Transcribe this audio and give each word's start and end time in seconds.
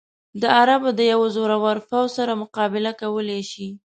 د 0.41 0.43
عربو 0.57 0.89
د 0.95 0.99
یوه 1.11 1.27
زورور 1.35 1.77
پوځ 1.89 2.07
سره 2.17 2.39
مقابله 2.41 2.91
کولای 3.01 3.41
شي. 3.51 3.67